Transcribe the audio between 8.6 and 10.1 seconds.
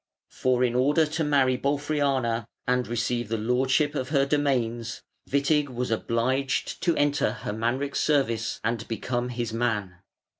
and become his man.